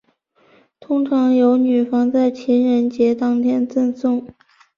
[0.79, 4.25] 通常由女方在情人节当天赠送。